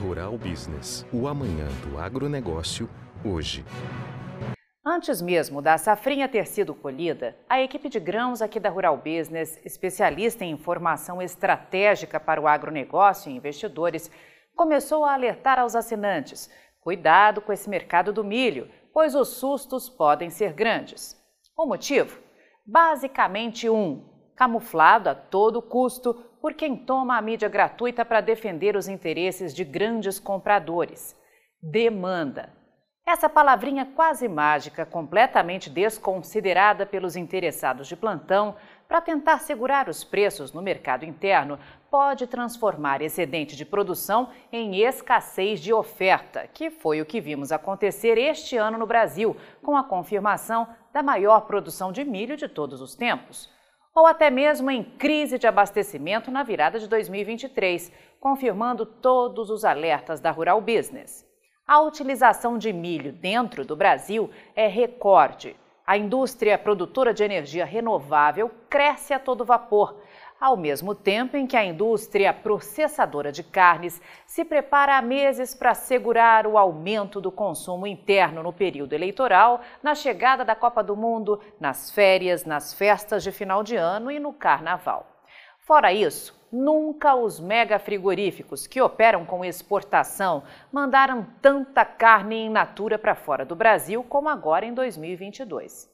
[0.00, 2.88] Rural Business, o amanhã do agronegócio,
[3.24, 3.64] hoje.
[4.84, 9.60] Antes mesmo da safrinha ter sido colhida, a equipe de grãos aqui da Rural Business,
[9.64, 14.10] especialista em informação estratégica para o agronegócio e investidores,
[14.56, 20.30] começou a alertar aos assinantes: cuidado com esse mercado do milho, pois os sustos podem
[20.30, 21.16] ser grandes.
[21.56, 22.18] O motivo?
[22.66, 24.04] Basicamente um:
[24.34, 29.62] camuflado a todo custo por quem toma a mídia gratuita para defender os interesses de
[29.62, 31.16] grandes compradores.
[31.62, 32.52] Demanda.
[33.06, 38.56] Essa palavrinha quase mágica, completamente desconsiderada pelos interessados de plantão
[38.88, 45.60] para tentar segurar os preços no mercado interno, pode transformar excedente de produção em escassez
[45.60, 50.66] de oferta, que foi o que vimos acontecer este ano no Brasil, com a confirmação
[50.92, 53.51] da maior produção de milho de todos os tempos.
[53.94, 60.18] Ou até mesmo em crise de abastecimento na virada de 2023, confirmando todos os alertas
[60.18, 61.26] da Rural Business.
[61.66, 65.54] A utilização de milho dentro do Brasil é recorde.
[65.86, 70.00] A indústria produtora de energia renovável cresce a todo vapor,
[70.42, 75.70] ao mesmo tempo em que a indústria processadora de carnes se prepara há meses para
[75.70, 81.40] assegurar o aumento do consumo interno no período eleitoral, na chegada da Copa do Mundo,
[81.60, 85.06] nas férias, nas festas de final de ano e no carnaval.
[85.60, 92.98] Fora isso, nunca os mega frigoríficos que operam com exportação mandaram tanta carne in natura
[92.98, 95.88] para fora do Brasil como agora em 2022.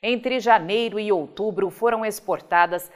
[0.00, 2.88] Entre janeiro e outubro foram exportadas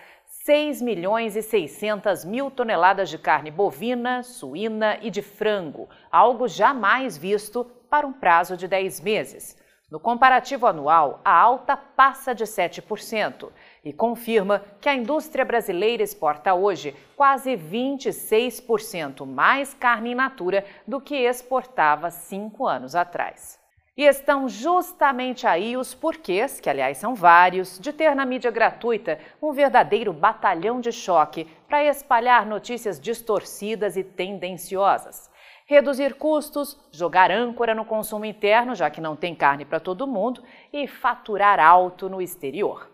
[0.45, 7.17] 6 milhões e 600 mil toneladas de carne bovina, suína e de frango, algo jamais
[7.17, 9.57] visto para um prazo de 10 meses.
[9.89, 13.51] No comparativo anual, a alta passa de 7%
[13.85, 21.01] e confirma que a indústria brasileira exporta hoje quase 26% mais carne in natura do
[21.01, 23.62] que exportava cinco anos atrás.
[23.97, 29.19] E estão justamente aí os porquês, que aliás são vários, de ter na mídia gratuita
[29.41, 35.31] um verdadeiro batalhão de choque para espalhar notícias distorcidas e tendenciosas
[35.73, 40.43] reduzir custos, jogar âncora no consumo interno, já que não tem carne para todo mundo,
[40.71, 42.92] e faturar alto no exterior.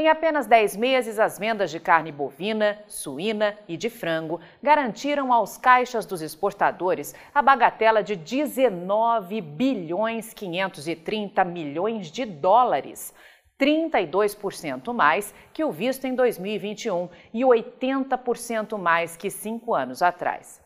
[0.00, 5.58] Em apenas 10 meses, as vendas de carne bovina, suína e de frango garantiram aos
[5.58, 13.14] caixas dos exportadores a bagatela de 19 bilhões 530 milhões de dólares.
[13.60, 20.62] 32% mais que o visto em 2021 e 80% mais que cinco anos atrás.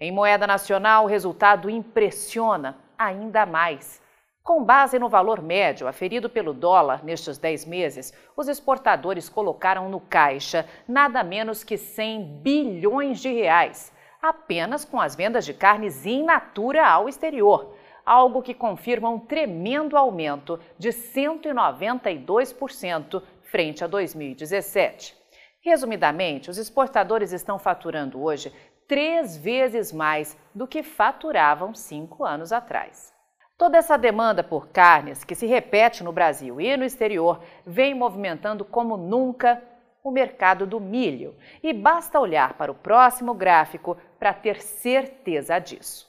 [0.00, 4.00] Em moeda nacional, o resultado impressiona ainda mais.
[4.48, 10.00] Com base no valor médio aferido pelo dólar nestes 10 meses, os exportadores colocaram no
[10.00, 13.92] caixa nada menos que 100 bilhões de reais,
[14.22, 17.74] apenas com as vendas de carnes in natura ao exterior,
[18.06, 25.14] algo que confirma um tremendo aumento de 192% frente a 2017.
[25.60, 28.50] Resumidamente, os exportadores estão faturando hoje
[28.86, 33.17] três vezes mais do que faturavam cinco anos atrás.
[33.58, 38.64] Toda essa demanda por carnes, que se repete no Brasil e no exterior, vem movimentando
[38.64, 39.60] como nunca
[40.04, 41.34] o mercado do milho.
[41.60, 46.06] E basta olhar para o próximo gráfico para ter certeza disso.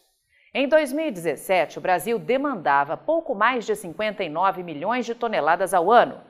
[0.54, 6.22] Em 2017, o Brasil demandava pouco mais de 59 milhões de toneladas ao ano,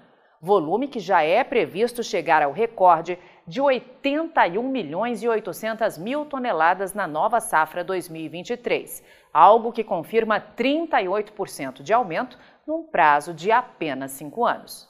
[0.41, 6.93] volume que já é previsto chegar ao recorde de 81 milhões e 800 mil toneladas
[6.93, 9.03] na nova safra 2023,
[9.33, 12.37] algo que confirma 38% de aumento
[12.67, 14.87] num prazo de apenas cinco anos.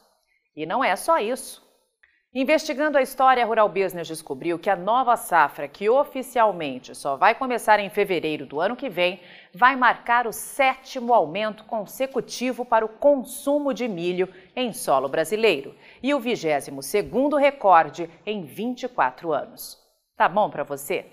[0.53, 1.65] E não é só isso.
[2.35, 7.33] Investigando a história, a Rural Business descobriu que a nova safra, que oficialmente só vai
[7.33, 9.21] começar em fevereiro do ano que vem,
[9.53, 16.13] vai marcar o sétimo aumento consecutivo para o consumo de milho em solo brasileiro e
[16.13, 19.77] o 22 segundo recorde em 24 anos.
[20.15, 21.05] Tá bom para você?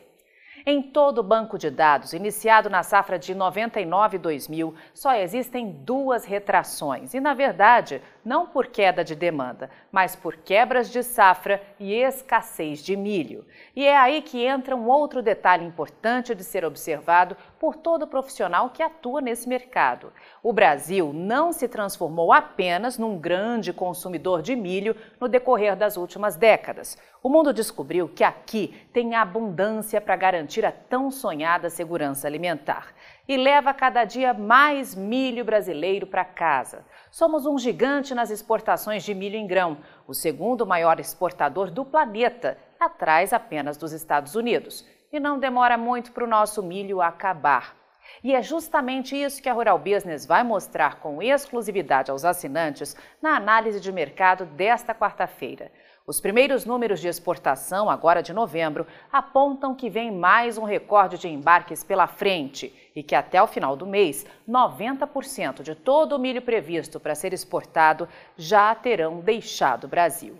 [0.68, 6.24] Em todo o banco de dados, iniciado na safra de 99 2000, só existem duas
[6.24, 11.94] retrações e, na verdade, não por queda de demanda, mas por quebras de safra e
[11.94, 13.46] escassez de milho.
[13.74, 18.70] E é aí que entra um outro detalhe importante de ser observado por todo profissional
[18.70, 20.12] que atua nesse mercado.
[20.42, 26.34] O Brasil não se transformou apenas num grande consumidor de milho no decorrer das últimas
[26.34, 26.98] décadas.
[27.22, 32.92] O mundo descobriu que aqui tem abundância para garantir a tão sonhada segurança alimentar
[33.28, 36.84] e leva cada dia mais milho brasileiro para casa.
[37.10, 42.58] Somos um gigante nas exportações de milho em grão, o segundo maior exportador do planeta,
[42.78, 44.86] atrás apenas dos Estados Unidos.
[45.12, 47.74] E não demora muito para o nosso milho acabar.
[48.22, 53.36] E é justamente isso que a Rural Business vai mostrar com exclusividade aos assinantes na
[53.36, 55.70] análise de mercado desta quarta-feira.
[56.08, 61.26] Os primeiros números de exportação, agora de novembro, apontam que vem mais um recorde de
[61.26, 66.40] embarques pela frente e que até o final do mês, 90% de todo o milho
[66.40, 70.38] previsto para ser exportado já terão deixado o Brasil.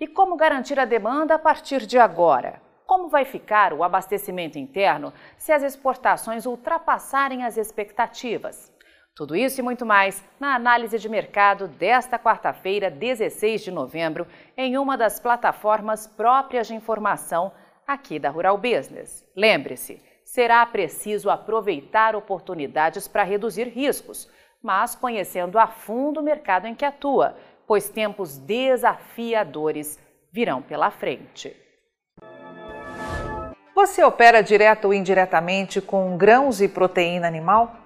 [0.00, 2.60] E como garantir a demanda a partir de agora?
[2.84, 8.75] Como vai ficar o abastecimento interno se as exportações ultrapassarem as expectativas?
[9.16, 14.76] Tudo isso e muito mais na análise de mercado desta quarta-feira, 16 de novembro, em
[14.76, 17.50] uma das plataformas próprias de informação
[17.86, 19.26] aqui da Rural Business.
[19.34, 24.28] Lembre-se, será preciso aproveitar oportunidades para reduzir riscos,
[24.62, 29.98] mas conhecendo a fundo o mercado em que atua, pois tempos desafiadores
[30.30, 31.56] virão pela frente.
[33.74, 37.85] Você opera direto ou indiretamente com grãos e proteína animal?